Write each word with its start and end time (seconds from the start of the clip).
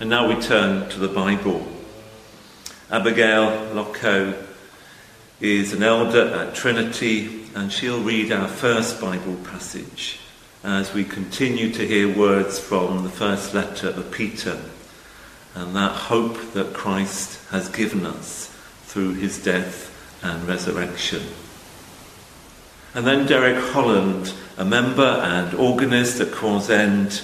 And 0.00 0.08
now 0.10 0.28
we 0.28 0.40
turn 0.40 0.88
to 0.90 0.98
the 1.00 1.08
Bible. 1.08 1.66
Abigail 2.88 3.74
Locko 3.74 4.40
is 5.40 5.72
an 5.72 5.82
elder 5.82 6.32
at 6.34 6.54
Trinity, 6.54 7.46
and 7.56 7.72
she'll 7.72 8.00
read 8.00 8.30
our 8.30 8.46
first 8.46 9.00
Bible 9.00 9.34
passage 9.42 10.20
as 10.62 10.94
we 10.94 11.02
continue 11.02 11.72
to 11.72 11.84
hear 11.84 12.16
words 12.16 12.60
from 12.60 13.02
the 13.02 13.08
first 13.08 13.54
letter 13.54 13.88
of 13.88 14.12
Peter 14.12 14.60
and 15.56 15.74
that 15.74 15.92
hope 15.92 16.52
that 16.52 16.74
Christ 16.74 17.40
has 17.50 17.68
given 17.68 18.06
us 18.06 18.54
through 18.84 19.14
his 19.14 19.42
death 19.42 19.92
and 20.22 20.46
resurrection. 20.46 21.22
And 22.94 23.04
then 23.04 23.26
Derek 23.26 23.62
Holland, 23.72 24.32
a 24.56 24.64
member 24.64 25.02
and 25.02 25.54
organist 25.54 26.20
at 26.20 26.30
Cause 26.30 26.70
End, 26.70 27.22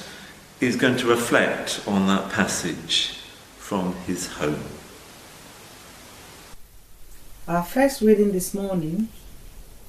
is 0.66 0.76
going 0.76 0.96
to 0.96 1.06
reflect 1.06 1.82
on 1.86 2.06
that 2.06 2.30
passage 2.30 3.18
from 3.58 3.94
his 4.06 4.28
home. 4.32 4.64
Our 7.46 7.62
first 7.62 8.00
reading 8.00 8.32
this 8.32 8.54
morning 8.54 9.08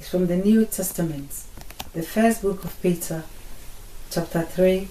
is 0.01 0.09
from 0.09 0.27
the 0.27 0.35
New 0.35 0.65
Testament, 0.65 1.43
the 1.93 2.03
first 2.03 2.41
book 2.41 2.65
of 2.65 2.81
Peter, 2.81 3.23
chapter 4.11 4.41
3, 4.41 4.89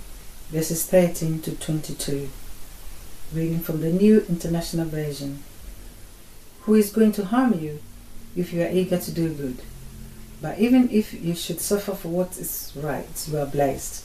verses 0.49 0.87
13 0.87 1.43
to 1.43 1.55
22. 1.55 2.31
Reading 3.35 3.61
from 3.61 3.83
the 3.83 3.93
New 3.93 4.25
International 4.29 4.87
Version. 4.87 5.43
Who 6.63 6.75
is 6.75 6.93
going 6.93 7.13
to 7.13 7.27
harm 7.27 7.61
you 7.61 7.81
if 8.35 8.55
you 8.55 8.63
are 8.63 8.71
eager 8.71 8.99
to 8.99 9.13
do 9.13 9.35
good? 9.35 9.59
But 10.41 10.59
even 10.59 10.89
if 10.91 11.13
you 11.13 11.35
should 11.35 11.61
suffer 11.61 11.93
for 11.93 12.09
what 12.09 12.39
is 12.39 12.73
right, 12.75 13.29
you 13.31 13.37
are 13.37 13.47
blessed. 13.47 14.05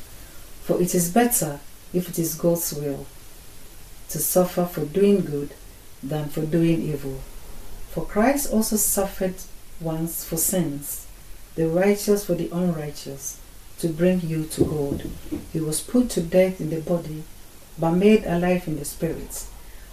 For 0.63 0.81
it 0.81 0.93
is 0.93 1.09
better, 1.09 1.59
if 1.93 2.07
it 2.07 2.19
is 2.19 2.35
God's 2.35 2.73
will, 2.73 3.05
to 4.09 4.19
suffer 4.19 4.65
for 4.65 4.85
doing 4.85 5.21
good 5.21 5.53
than 6.03 6.29
for 6.29 6.45
doing 6.45 6.81
evil. 6.81 7.19
For 7.89 8.05
Christ 8.05 8.53
also 8.53 8.77
suffered 8.77 9.35
once 9.79 10.23
for 10.23 10.37
sins, 10.37 11.07
the 11.55 11.67
righteous 11.67 12.25
for 12.25 12.35
the 12.35 12.49
unrighteous, 12.51 13.39
to 13.79 13.89
bring 13.89 14.21
you 14.21 14.45
to 14.45 14.63
God. 14.63 15.09
He 15.51 15.59
was 15.59 15.81
put 15.81 16.09
to 16.11 16.21
death 16.21 16.61
in 16.61 16.69
the 16.69 16.79
body, 16.79 17.23
but 17.79 17.91
made 17.91 18.25
alive 18.25 18.67
in 18.67 18.77
the 18.77 18.85
spirit. 18.85 19.45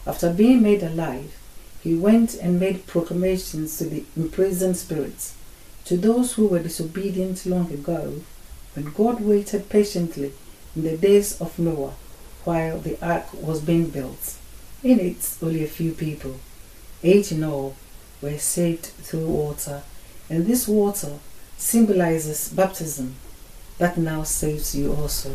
After 0.07 0.33
being 0.33 0.63
made 0.63 0.83
alive, 0.83 1.35
he 1.83 1.95
went 1.95 2.35
and 2.35 2.61
made 2.61 2.87
proclamations 2.87 3.79
to 3.79 3.85
the 3.85 4.05
imprisoned 4.17 4.77
spirits, 4.77 5.35
to 5.87 5.97
those 5.97 6.35
who 6.35 6.47
were 6.47 6.59
disobedient 6.59 7.47
long 7.47 7.73
ago, 7.73 8.21
when 8.75 8.93
God 8.93 9.21
waited 9.21 9.69
patiently 9.71 10.33
in 10.79 10.85
the 10.85 10.97
days 10.97 11.41
of 11.41 11.59
Noah 11.59 11.93
while 12.45 12.79
the 12.79 12.97
ark 13.05 13.27
was 13.35 13.61
being 13.61 13.91
built. 13.91 14.37
In 14.85 15.01
it, 15.01 15.37
only 15.43 15.65
a 15.65 15.67
few 15.67 15.91
people, 15.91 16.37
eight 17.03 17.33
in 17.33 17.43
all, 17.43 17.75
were 18.23 18.39
saved 18.39 18.87
through 18.87 19.27
water, 19.27 19.83
and 20.31 20.47
this 20.47 20.69
water 20.69 21.19
symbolizes 21.57 22.51
baptism 22.51 23.17
that 23.79 23.99
now 23.99 24.23
saves 24.23 24.77
you 24.77 24.95
also. 24.95 25.35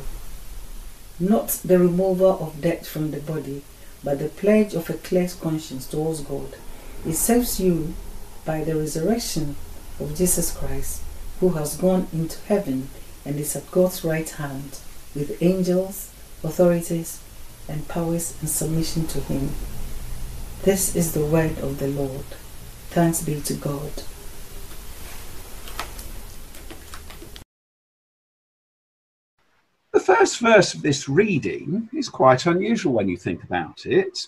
Not 1.19 1.50
the 1.66 1.78
removal 1.78 2.39
of 2.39 2.62
debt 2.62 2.85
from 2.85 3.12
the 3.12 3.19
body, 3.19 3.63
but 4.01 4.19
the 4.19 4.29
pledge 4.29 4.73
of 4.73 4.89
a 4.89 4.94
clear 4.94 5.28
conscience 5.41 5.85
towards 5.88 6.22
God. 6.22 6.56
It 7.06 7.16
saves 7.16 7.59
you 7.59 7.95
by 8.45 8.63
the 8.63 8.78
resurrection 8.78 9.57
of 10.00 10.16
Jesus 10.16 10.56
Christ, 10.56 11.01
who 11.41 11.50
has 11.50 11.75
gone 11.75 12.07
into 12.13 12.39
heaven 12.47 12.88
and 13.25 13.38
is 13.38 13.57
at 13.57 13.69
God's 13.72 14.06
right 14.06 14.29
hand 14.29 14.79
with 15.16 15.41
angels, 15.41 16.12
authorities, 16.44 17.19
and 17.68 17.88
powers 17.88 18.38
in 18.41 18.47
submission 18.47 19.07
to 19.07 19.19
him. 19.22 19.51
This 20.63 20.96
is 20.96 21.13
the 21.13 21.25
word 21.25 21.57
of 21.59 21.79
the 21.79 21.88
Lord. 21.88 22.25
Thanks 22.90 23.22
be 23.22 23.41
to 23.41 23.53
God. 23.53 23.91
The 29.91 30.00
first 30.00 30.40
verse 30.40 30.74
of 30.74 30.81
this 30.81 31.07
reading 31.07 31.90
is 31.94 32.09
quite 32.09 32.45
unusual 32.45 32.94
when 32.94 33.07
you 33.07 33.18
think 33.18 33.44
about 33.44 33.85
it. 33.85 34.28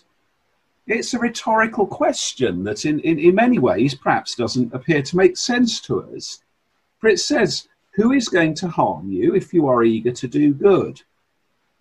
It's 0.88 1.14
a 1.14 1.20
rhetorical 1.20 1.88
question 1.88 2.64
that, 2.66 2.86
in, 2.86 3.00
in, 3.00 3.18
in 3.18 3.34
many 3.34 3.58
ways, 3.58 3.96
perhaps 3.96 4.36
doesn't 4.36 4.74
appear 4.74 5.02
to 5.02 5.18
make 5.18 5.36
sense 5.36 5.82
to 5.82 6.04
us. 6.04 6.44
For 7.00 7.08
it 7.08 7.20
says, 7.20 7.68
Who 7.96 8.12
is 8.12 8.28
going 8.30 8.56
to 8.56 8.68
harm 8.68 9.12
you 9.12 9.36
if 9.36 9.54
you 9.54 9.68
are 9.68 9.84
eager 9.84 10.12
to 10.12 10.28
do 10.28 10.54
good? 10.54 11.02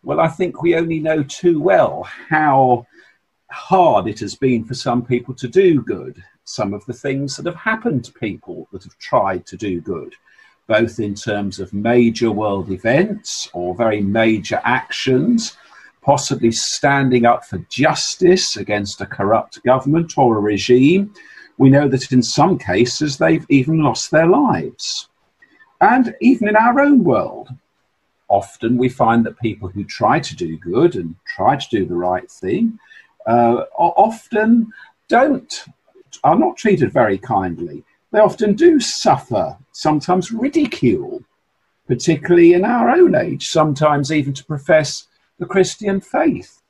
Well, 0.03 0.21
I 0.21 0.29
think 0.29 0.63
we 0.63 0.77
only 0.77 1.01
know 1.01 1.23
too 1.23 1.61
well 1.61 2.03
how 2.29 2.87
hard 3.51 4.07
it 4.07 4.21
has 4.21 4.35
been 4.35 4.65
for 4.65 4.75
some 4.75 5.05
people 5.05 5.35
to 5.35 5.49
do 5.49 5.83
good. 5.83 6.23
Some 6.45 6.75
of 6.75 6.85
the 6.87 6.93
things 6.93 7.37
that 7.37 7.47
have 7.47 7.57
happened 7.57 8.05
to 8.05 8.13
people 8.13 8.69
that 8.73 8.85
have 8.85 8.99
tried 8.99 9.47
to 9.47 9.57
do 9.57 9.81
good 9.81 10.15
both 10.67 10.99
in 10.99 11.15
terms 11.15 11.61
of 11.61 11.73
major 11.73 12.31
world 12.31 12.71
events 12.71 13.49
or 13.53 13.75
very 13.75 14.01
major 14.01 14.61
actions, 14.65 15.57
possibly 16.03 16.51
standing 16.51 17.27
up 17.27 17.45
for 17.45 17.59
justice 17.69 18.57
against 18.57 19.01
a 19.01 19.07
corrupt 19.07 19.63
government 19.63 20.17
or 20.17 20.37
a 20.37 20.41
regime. 20.41 21.13
We 21.59 21.71
know 21.71 21.89
that 21.89 22.13
in 22.13 22.23
some 22.23 22.59
cases 22.59 23.19
they've 23.19 23.47
even 23.49 23.83
lost 23.83 24.11
their 24.11 24.27
lives. 24.27 25.09
And 25.81 26.15
even 26.21 26.49
in 26.49 26.57
our 26.57 26.81
own 26.81 27.05
world, 27.05 27.49
often 28.29 28.77
we 28.77 28.89
find 28.89 29.25
that 29.25 29.39
people 29.39 29.69
who 29.69 29.85
try 29.85 30.19
to 30.21 30.37
do 30.37 30.57
good 30.59 30.97
and 30.97 31.15
try 31.27 31.57
to 31.57 31.69
do 31.71 31.85
the 31.85 31.95
right 31.95 32.31
thing 32.31 32.79
uh, 33.27 33.65
often 33.77 34.73
don't, 35.09 35.65
are 36.23 36.39
not 36.39 36.57
treated 36.57 36.93
very 36.93 37.19
kindly. 37.19 37.85
They 38.13 38.21
often 38.21 38.55
do 38.55 38.79
suffer, 38.81 39.57
sometimes 39.73 40.31
ridicule, 40.31 41.23
particularly 41.87 42.53
in 42.53 42.65
our 42.65 42.91
own 42.91 43.15
age, 43.15 43.49
sometimes 43.49 44.13
even 44.13 44.33
to 44.35 44.45
profess 44.45 45.09
the 45.39 45.47
Christian 45.47 46.01
faith. 46.01 46.63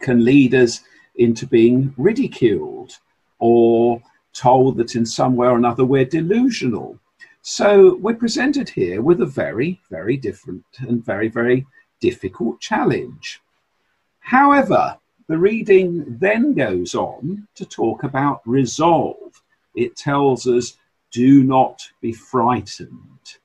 Can 0.00 0.24
lead 0.24 0.54
us 0.54 0.80
into 1.14 1.46
being 1.46 1.94
ridiculed 1.96 2.98
or 3.38 4.02
told 4.32 4.76
that 4.78 4.96
in 4.96 5.06
some 5.06 5.36
way 5.36 5.46
or 5.46 5.56
another 5.56 5.84
we're 5.84 6.04
delusional. 6.04 6.98
So 7.42 7.96
we're 7.96 8.14
presented 8.14 8.68
here 8.68 9.02
with 9.02 9.20
a 9.20 9.26
very, 9.26 9.80
very 9.90 10.16
different 10.16 10.64
and 10.78 11.04
very, 11.04 11.28
very 11.28 11.66
difficult 12.00 12.60
challenge. 12.60 13.40
However, 14.20 14.98
the 15.28 15.38
reading 15.38 16.18
then 16.18 16.54
goes 16.54 16.94
on 16.94 17.48
to 17.56 17.64
talk 17.64 18.04
about 18.04 18.42
resolve 18.46 19.42
it 19.74 19.96
tells 19.96 20.46
us 20.46 20.76
do 21.10 21.42
not 21.42 21.82
be 22.00 22.12
frightened, 22.12 23.38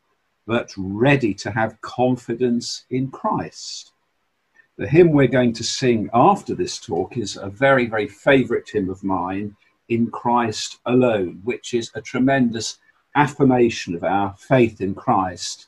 but 0.45 0.71
ready 0.77 1.33
to 1.33 1.51
have 1.51 1.81
confidence 1.81 2.85
in 2.89 3.09
Christ. 3.09 3.93
The 4.77 4.87
hymn 4.87 5.11
we're 5.11 5.27
going 5.27 5.53
to 5.53 5.63
sing 5.63 6.09
after 6.13 6.53
this 6.53 6.79
talk 6.79 7.17
is 7.17 7.35
a 7.35 7.50
very, 7.50 7.88
very 7.88 8.07
favourite 8.07 8.69
hymn 8.69 8.89
of 8.89 9.03
mine, 9.03 9.55
In 9.89 10.11
Christ 10.11 10.79
Alone, 10.85 11.41
which 11.43 11.73
is 11.73 11.91
a 11.95 12.01
tremendous 12.01 12.77
affirmation 13.17 13.95
of 13.95 14.03
our 14.03 14.33
faith 14.37 14.79
in 14.79 14.95
Christ 14.95 15.67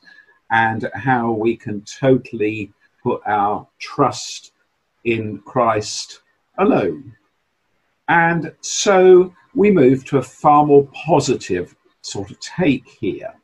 and 0.50 0.88
how 0.94 1.32
we 1.32 1.56
can 1.56 1.82
totally 1.82 2.72
put 3.02 3.20
our 3.26 3.66
trust 3.78 4.52
in 5.04 5.38
Christ 5.40 6.22
alone. 6.58 7.16
And 8.08 8.52
so 8.60 9.34
we 9.54 9.70
move 9.70 10.04
to 10.06 10.18
a 10.18 10.22
far 10.22 10.64
more 10.64 10.88
positive 10.92 11.74
sort 12.02 12.30
of 12.30 12.40
take 12.40 12.88
here. 12.88 13.34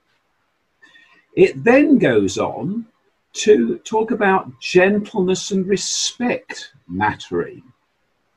It 1.35 1.63
then 1.63 1.99
goes 1.99 2.39
on 2.39 2.87
to 3.35 3.79
talk 3.79 4.11
about 4.11 4.59
gentleness 4.61 5.51
and 5.51 5.67
respect 5.67 6.73
mattering, 6.89 7.63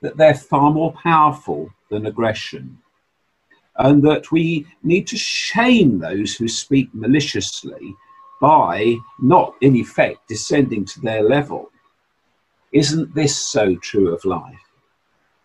that 0.01 0.18
they're 0.18 0.36
far 0.36 0.71
more 0.71 0.92
powerful 0.92 1.71
than 1.89 2.06
aggression, 2.06 2.77
and 3.80 4.04
that 4.04 4.31
we 4.31 4.68
need 4.84 5.08
to 5.08 5.18
shame 5.18 6.00
those 6.00 6.36
who 6.36 6.48
speak 6.48 6.90
maliciously 6.94 7.96
by 8.42 8.96
not, 9.20 9.56
in 9.62 9.76
effect, 9.76 10.28
descending 10.28 10.86
to 10.86 11.02
their 11.02 11.24
level. 11.24 11.72
Isn't 12.72 13.16
this 13.16 13.36
so 13.36 13.76
true 13.78 14.14
of 14.14 14.24
life? 14.26 14.60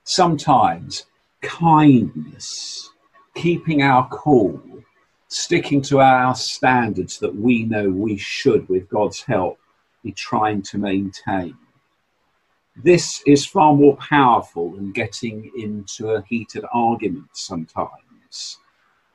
Sometimes 0.03 1.07
kindness, 1.41 2.91
keeping 3.35 3.83
our 3.83 4.09
cool, 4.09 4.61
sticking 5.29 5.81
to 5.83 6.01
our 6.01 6.35
standards 6.35 7.19
that 7.19 7.35
we 7.35 7.65
know 7.65 7.89
we 7.89 8.17
should, 8.17 8.69
with 8.69 8.89
God's 8.89 9.23
help, 9.23 9.59
be 10.03 10.13
trying 10.13 10.63
to 10.63 10.79
maintain. 10.79 11.57
This 12.77 13.23
is 13.27 13.47
far 13.47 13.75
more 13.75 13.97
powerful 13.97 14.73
than 14.73 14.93
getting 14.93 15.51
into 15.57 16.11
a 16.11 16.23
heated 16.23 16.65
argument 16.73 17.29
sometimes, 17.33 18.04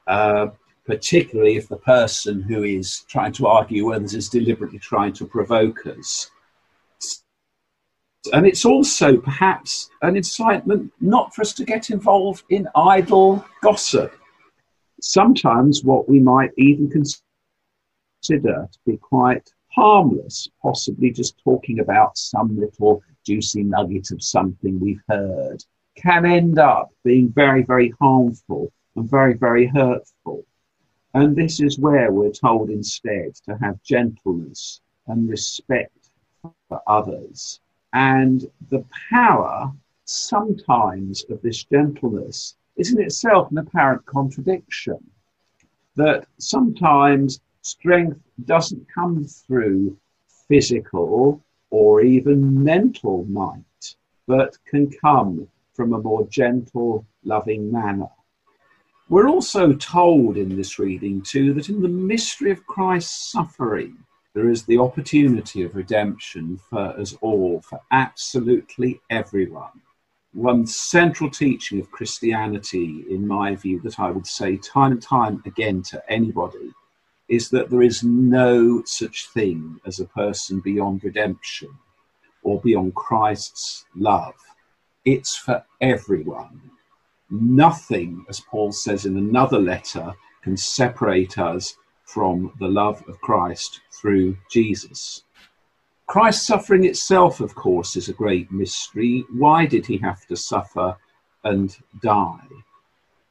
uh, 0.08 0.48
particularly 0.86 1.56
if 1.56 1.68
the 1.68 1.78
person 1.78 2.42
who 2.42 2.64
is 2.64 3.06
trying 3.08 3.32
to 3.32 3.46
argue 3.46 3.86
with 3.86 4.04
us 4.04 4.14
is 4.16 4.28
deliberately 4.28 4.80
trying 4.80 5.14
to 5.14 5.26
provoke 5.26 5.86
us. 5.86 6.32
And 8.34 8.46
it's 8.46 8.66
also 8.66 9.18
perhaps 9.18 9.90
an 10.02 10.18
incitement 10.18 10.92
not 11.00 11.34
for 11.34 11.42
us 11.42 11.54
to 11.54 11.64
get 11.64 11.92
involved 11.92 12.44
in 12.50 12.68
idle 12.76 13.46
gossip. 13.62 14.14
Sometimes 15.00 15.84
what 15.84 16.10
we 16.10 16.20
might 16.20 16.52
even 16.58 16.90
consider 16.90 18.68
to 18.72 18.80
be 18.86 18.98
quite 18.98 19.48
harmless, 19.72 20.50
possibly 20.62 21.12
just 21.12 21.40
talking 21.44 21.80
about 21.80 22.18
some 22.18 22.60
little 22.60 23.02
juicy 23.26 23.64
nugget 23.64 24.10
of 24.12 24.24
something 24.24 24.80
we've 24.80 25.04
heard, 25.08 25.64
can 25.96 26.26
end 26.26 26.58
up 26.58 26.90
being 27.04 27.32
very, 27.32 27.64
very 27.64 27.94
harmful 28.02 28.72
and 29.00 29.10
very, 29.10 29.34
very 29.34 29.66
hurtful. 29.66 30.46
And 31.14 31.36
this 31.36 31.60
is 31.60 31.80
where 31.80 32.12
we're 32.12 32.32
told 32.32 32.70
instead 32.70 33.36
to 33.46 33.58
have 33.58 33.82
gentleness 33.82 34.82
and 35.08 35.28
respect 35.30 36.12
for 36.68 36.82
others 36.86 37.60
and 37.94 38.46
the 38.70 38.86
power 39.10 39.72
sometimes 40.06 41.26
of 41.30 41.42
this 41.42 41.64
gentleness 41.64 42.56
is 42.78 42.94
in 42.94 43.02
itself 43.02 43.50
an 43.52 43.58
apparent 43.58 44.06
contradiction. 44.06 45.00
That 45.96 46.28
sometimes 46.38 47.42
strength 47.62 48.20
doesn't 48.46 48.88
come 48.94 49.26
through 49.26 49.98
physical 50.48 51.42
or 51.72 52.02
even 52.02 52.64
mental 52.64 53.26
might, 53.26 53.96
but 54.28 54.58
can 54.66 54.92
come 54.92 55.48
from 55.74 55.94
a 55.94 56.02
more 56.02 56.28
gentle, 56.28 57.06
loving 57.24 57.72
manner. 57.72 58.10
We're 59.10 59.28
also 59.28 59.74
told 59.74 60.38
in 60.38 60.56
this 60.56 60.78
reading, 60.78 61.24
too, 61.24 61.52
that 61.56 61.68
in 61.68 61.82
the 61.82 61.88
mystery 61.88 62.52
of 62.52 62.68
Christ's 62.68 63.32
suffering, 63.32 63.98
there 64.36 64.48
is 64.48 64.64
the 64.64 64.78
opportunity 64.78 65.64
of 65.64 65.76
redemption 65.76 66.60
for 66.70 66.90
us 67.00 67.16
all, 67.20 67.62
for 67.62 67.82
absolutely 67.90 69.02
everyone. 69.10 69.82
One 70.34 70.68
central 70.68 71.32
teaching 71.32 71.80
of 71.80 71.90
Christianity, 71.90 73.04
in 73.10 73.28
my 73.28 73.56
view, 73.56 73.80
that 73.82 74.00
I 74.00 74.12
would 74.12 74.28
say 74.28 74.58
time 74.58 74.92
and 74.92 75.02
time 75.02 75.42
again 75.44 75.82
to 75.90 76.04
anybody, 76.08 76.72
is 77.28 77.50
that 77.50 77.72
there 77.72 77.82
is 77.82 78.04
no 78.04 78.84
such 78.86 79.30
thing 79.30 79.80
as 79.88 80.00
a 80.00 80.06
person 80.06 80.60
beyond 80.60 81.04
redemption 81.04 81.70
or 82.44 82.62
beyond 82.62 82.94
Christ's 82.94 83.86
love. 83.96 84.36
It's 85.04 85.36
for 85.36 85.66
everyone. 85.82 86.62
Nothing, 87.30 88.26
as 88.28 88.40
Paul 88.40 88.72
says 88.72 89.06
in 89.06 89.18
another 89.18 89.60
letter, 89.60 90.14
can 90.42 90.58
separate 90.58 91.38
us 91.38 91.76
from 92.06 92.52
the 92.60 92.68
love 92.68 93.04
of 93.08 93.22
Christ 93.22 93.82
through 93.92 94.36
Jesus. 94.52 95.24
Christ's 96.08 96.48
suffering 96.48 96.86
itself, 96.86 97.40
of 97.40 97.54
course, 97.54 97.96
is 97.96 98.10
a 98.10 98.14
great 98.14 98.52
mystery. 98.52 99.26
Why 99.32 99.68
did 99.68 99.86
he 99.86 99.98
have 99.98 100.26
to 100.26 100.36
suffer 100.36 100.98
and 101.44 101.78
die? 102.02 102.48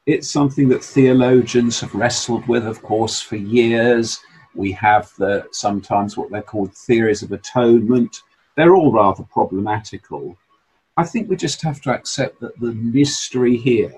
It's 0.05 0.31
something 0.31 0.69
that 0.69 0.83
theologians 0.83 1.81
have 1.81 1.93
wrestled 1.93 2.47
with, 2.47 2.65
of 2.65 2.81
course, 2.81 3.21
for 3.21 3.35
years. 3.35 4.17
We 4.55 4.71
have 4.71 5.11
the, 5.17 5.47
sometimes 5.51 6.15
what 6.15 6.31
they're 6.31 6.41
called 6.41 6.73
theories 6.73 7.21
of 7.21 7.33
atonement. 7.33 8.21
They're 8.55 8.75
all 8.75 8.93
rather 8.93 9.23
problematical. 9.23 10.37
I 10.99 11.05
think 11.05 11.29
we 11.29 11.37
just 11.37 11.61
have 11.61 11.79
to 11.83 11.91
accept 11.91 12.41
that 12.41 12.59
the 12.59 12.73
mystery 12.73 13.55
here 13.55 13.93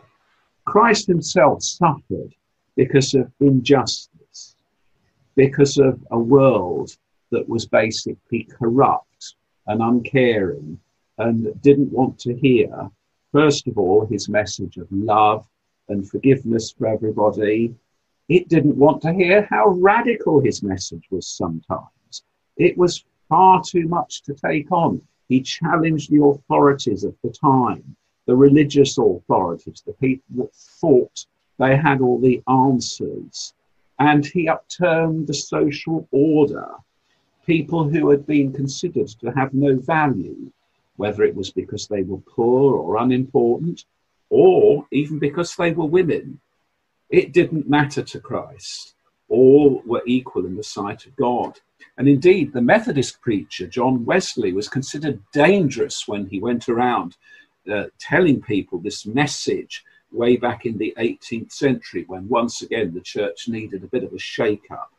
Christ 0.65 1.07
himself 1.07 1.63
suffered 1.63 2.35
because 2.75 3.15
of 3.15 3.31
injustice 3.39 4.55
because 5.35 5.79
of 5.79 5.99
a 6.11 6.19
world 6.19 6.95
that 7.31 7.49
was 7.49 7.65
basically 7.65 8.43
corrupt 8.43 9.33
and 9.65 9.81
uncaring 9.81 10.79
and 11.17 11.59
didn't 11.63 11.91
want 11.91 12.19
to 12.19 12.35
hear, 12.35 12.91
first 13.31 13.67
of 13.67 13.79
all, 13.79 14.05
his 14.05 14.29
message 14.29 14.77
of 14.77 14.87
love 14.91 15.47
and 15.89 16.07
forgiveness 16.07 16.71
for 16.71 16.85
everybody. 16.85 17.73
It 18.29 18.47
didn't 18.47 18.77
want 18.77 19.01
to 19.01 19.11
hear 19.11 19.47
how 19.49 19.69
radical 19.69 20.39
his 20.39 20.61
message 20.61 21.07
was 21.09 21.27
sometimes. 21.27 22.21
It 22.57 22.77
was 22.77 23.03
far 23.27 23.63
too 23.65 23.87
much 23.87 24.21
to 24.25 24.35
take 24.35 24.71
on. 24.71 25.01
He 25.31 25.39
challenged 25.39 26.11
the 26.11 26.21
authorities 26.25 27.05
of 27.05 27.15
the 27.23 27.29
time, 27.29 27.95
the 28.25 28.35
religious 28.35 28.97
authorities, 28.97 29.81
the 29.85 29.93
people 29.93 30.43
that 30.43 30.53
thought 30.53 31.25
they 31.57 31.77
had 31.77 32.01
all 32.01 32.19
the 32.19 32.43
answers 32.49 33.53
and 33.97 34.25
he 34.25 34.49
upturned 34.49 35.27
the 35.27 35.33
social 35.33 36.05
order. 36.11 36.67
People 37.45 37.87
who 37.87 38.09
had 38.09 38.25
been 38.25 38.51
considered 38.51 39.07
to 39.21 39.31
have 39.31 39.53
no 39.53 39.77
value, 39.77 40.51
whether 40.97 41.23
it 41.23 41.35
was 41.35 41.49
because 41.51 41.87
they 41.87 42.01
were 42.01 42.17
poor 42.17 42.75
or 42.75 42.97
unimportant, 42.97 43.85
or 44.29 44.85
even 44.91 45.17
because 45.17 45.55
they 45.55 45.71
were 45.71 45.85
women. 45.85 46.41
It 47.09 47.31
didn't 47.31 47.69
matter 47.69 48.03
to 48.03 48.19
Christ. 48.19 48.95
All 49.29 49.81
were 49.85 50.03
equal 50.05 50.45
in 50.45 50.57
the 50.57 50.63
sight 50.77 51.05
of 51.05 51.15
God. 51.15 51.57
And 52.01 52.09
indeed, 52.09 52.51
the 52.51 52.63
Methodist 52.63 53.21
preacher, 53.21 53.67
John 53.67 54.05
Wesley, 54.05 54.53
was 54.53 54.67
considered 54.67 55.21
dangerous 55.33 56.07
when 56.07 56.25
he 56.25 56.39
went 56.39 56.67
around 56.67 57.15
uh, 57.71 57.89
telling 57.99 58.41
people 58.41 58.79
this 58.79 59.05
message 59.05 59.85
way 60.11 60.35
back 60.35 60.65
in 60.65 60.79
the 60.79 60.95
18th 60.97 61.51
century 61.51 62.05
when 62.07 62.27
once 62.27 62.63
again 62.63 62.95
the 62.95 63.01
church 63.01 63.47
needed 63.47 63.83
a 63.83 63.87
bit 63.87 64.03
of 64.03 64.13
a 64.13 64.17
shake 64.17 64.65
up. 64.71 64.91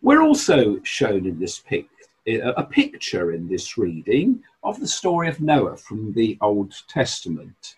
We're 0.00 0.22
also 0.22 0.80
shown 0.82 1.26
in 1.26 1.38
this 1.38 1.58
pic- 1.58 1.90
a 2.26 2.64
picture 2.64 3.30
in 3.32 3.46
this 3.46 3.76
reading 3.76 4.42
of 4.62 4.80
the 4.80 4.88
story 4.88 5.28
of 5.28 5.42
Noah 5.42 5.76
from 5.76 6.14
the 6.14 6.38
Old 6.40 6.74
Testament. 6.88 7.76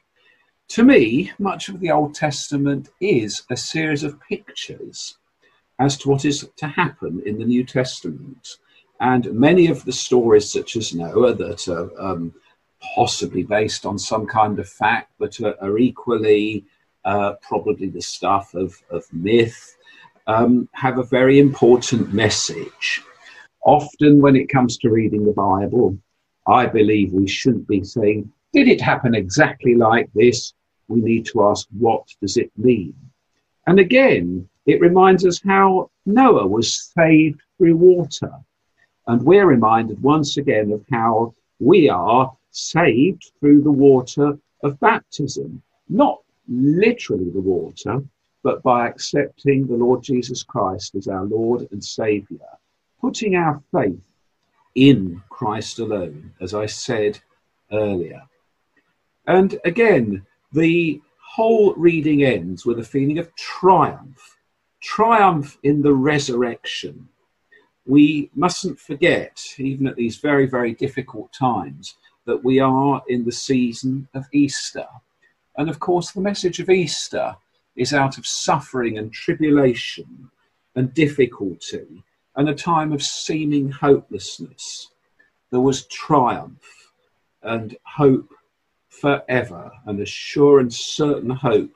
To 0.68 0.84
me, 0.84 1.32
much 1.40 1.68
of 1.68 1.80
the 1.80 1.90
Old 1.90 2.14
Testament 2.14 2.90
is 3.00 3.42
a 3.50 3.56
series 3.56 4.04
of 4.04 4.20
pictures 4.20 5.18
as 5.78 5.96
to 5.98 6.08
what 6.08 6.24
is 6.24 6.48
to 6.56 6.66
happen 6.66 7.22
in 7.26 7.38
the 7.38 7.44
New 7.44 7.64
Testament. 7.64 8.56
And 9.00 9.32
many 9.32 9.66
of 9.66 9.84
the 9.84 9.92
stories, 9.92 10.50
such 10.50 10.76
as 10.76 10.94
Noah, 10.94 11.34
that 11.34 11.68
are 11.68 11.90
um, 12.00 12.32
possibly 12.94 13.42
based 13.42 13.84
on 13.84 13.98
some 13.98 14.26
kind 14.26 14.58
of 14.58 14.68
fact, 14.68 15.12
but 15.18 15.38
are, 15.40 15.54
are 15.60 15.78
equally 15.78 16.64
uh, 17.04 17.34
probably 17.42 17.88
the 17.88 18.00
stuff 18.00 18.54
of, 18.54 18.74
of 18.90 19.04
myth, 19.12 19.76
um, 20.26 20.68
have 20.72 20.98
a 20.98 21.04
very 21.04 21.38
important 21.38 22.12
message. 22.12 23.02
Often, 23.64 24.20
when 24.20 24.36
it 24.36 24.48
comes 24.48 24.76
to 24.78 24.90
reading 24.90 25.24
the 25.24 25.32
Bible, 25.32 25.98
I 26.46 26.66
believe 26.66 27.12
we 27.12 27.28
shouldn't 27.28 27.68
be 27.68 27.84
saying, 27.84 28.32
Did 28.52 28.68
it 28.68 28.80
happen 28.80 29.14
exactly 29.14 29.74
like 29.74 30.08
this? 30.14 30.54
We 30.88 31.00
need 31.00 31.26
to 31.26 31.44
ask, 31.44 31.66
What 31.78 32.06
does 32.20 32.36
it 32.36 32.50
mean? 32.56 32.94
And 33.66 33.78
again, 33.80 34.48
it 34.66 34.80
reminds 34.80 35.24
us 35.24 35.40
how 35.42 35.90
Noah 36.04 36.46
was 36.46 36.90
saved 36.94 37.40
through 37.56 37.76
water. 37.76 38.32
And 39.06 39.22
we're 39.22 39.46
reminded 39.46 40.02
once 40.02 40.36
again 40.36 40.72
of 40.72 40.84
how 40.90 41.34
we 41.60 41.88
are 41.88 42.36
saved 42.50 43.30
through 43.38 43.62
the 43.62 43.70
water 43.70 44.38
of 44.62 44.80
baptism, 44.80 45.62
not 45.88 46.18
literally 46.48 47.30
the 47.30 47.40
water, 47.40 48.02
but 48.42 48.62
by 48.62 48.88
accepting 48.88 49.66
the 49.66 49.74
Lord 49.74 50.02
Jesus 50.02 50.42
Christ 50.42 50.94
as 50.94 51.08
our 51.08 51.24
Lord 51.24 51.68
and 51.70 51.82
Saviour, 51.82 52.58
putting 53.00 53.36
our 53.36 53.62
faith 53.72 54.02
in 54.74 55.22
Christ 55.30 55.78
alone, 55.78 56.32
as 56.40 56.54
I 56.54 56.66
said 56.66 57.18
earlier. 57.72 58.22
And 59.26 59.58
again, 59.64 60.24
the 60.52 61.00
whole 61.20 61.74
reading 61.74 62.22
ends 62.24 62.64
with 62.64 62.78
a 62.78 62.84
feeling 62.84 63.18
of 63.18 63.34
triumph, 63.34 64.35
triumph 64.86 65.58
in 65.64 65.82
the 65.82 65.92
resurrection. 65.92 67.08
We 67.86 68.30
mustn't 68.34 68.78
forget, 68.78 69.42
even 69.58 69.88
at 69.88 69.96
these 69.96 70.18
very, 70.18 70.46
very 70.46 70.74
difficult 70.74 71.32
times, 71.32 71.96
that 72.24 72.44
we 72.44 72.60
are 72.60 73.02
in 73.08 73.24
the 73.24 73.32
season 73.32 74.08
of 74.14 74.26
Easter. 74.32 74.86
And 75.56 75.68
of 75.68 75.80
course, 75.80 76.12
the 76.12 76.20
message 76.20 76.60
of 76.60 76.70
Easter 76.70 77.36
is 77.74 77.92
out 77.92 78.16
of 78.16 78.26
suffering 78.26 78.96
and 78.98 79.12
tribulation 79.12 80.30
and 80.76 80.94
difficulty 80.94 82.04
and 82.36 82.48
a 82.48 82.54
time 82.54 82.92
of 82.92 83.02
seeming 83.02 83.70
hopelessness. 83.70 84.90
there 85.50 85.60
was 85.60 85.86
triumph 85.86 86.92
and 87.42 87.76
hope 87.84 88.28
forever, 88.88 89.70
and 89.86 90.00
a 90.00 90.06
sure 90.06 90.60
and 90.60 90.72
certain 90.72 91.30
hope 91.30 91.72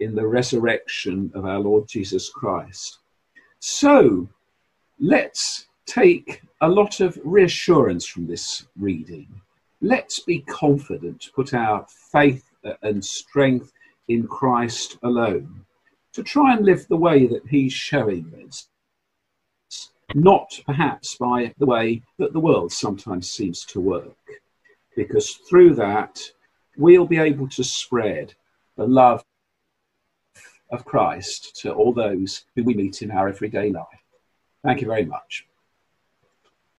in 0.00 0.14
the 0.14 0.26
resurrection 0.26 1.30
of 1.34 1.44
our 1.44 1.58
Lord 1.58 1.88
Jesus 1.88 2.28
Christ. 2.28 2.98
So 3.60 4.28
let's 5.00 5.66
take 5.86 6.42
a 6.60 6.68
lot 6.68 7.00
of 7.00 7.18
reassurance 7.24 8.06
from 8.06 8.26
this 8.26 8.66
reading. 8.78 9.28
Let's 9.80 10.20
be 10.20 10.40
confident, 10.40 11.30
put 11.34 11.54
our 11.54 11.86
faith 11.88 12.44
and 12.82 13.04
strength 13.04 13.72
in 14.08 14.26
Christ 14.26 14.98
alone, 15.02 15.64
to 16.12 16.22
try 16.22 16.54
and 16.54 16.64
live 16.64 16.86
the 16.88 16.96
way 16.96 17.26
that 17.26 17.46
He's 17.48 17.72
showing 17.72 18.32
us, 18.46 18.68
not 20.14 20.58
perhaps 20.66 21.16
by 21.16 21.54
the 21.58 21.66
way 21.66 22.02
that 22.18 22.32
the 22.32 22.40
world 22.40 22.72
sometimes 22.72 23.30
seems 23.30 23.64
to 23.66 23.80
work, 23.80 24.16
because 24.96 25.34
through 25.48 25.74
that 25.74 26.20
we'll 26.76 27.06
be 27.06 27.18
able 27.18 27.48
to 27.48 27.62
spread 27.62 28.34
the 28.76 28.86
love 28.86 29.22
of 30.70 30.84
Christ 30.84 31.56
to 31.62 31.72
all 31.72 31.92
those 31.92 32.44
who 32.54 32.64
we 32.64 32.74
meet 32.74 33.02
in 33.02 33.10
our 33.10 33.28
everyday 33.28 33.70
life. 33.70 33.86
Thank 34.64 34.80
you 34.80 34.86
very 34.86 35.04
much. 35.04 35.46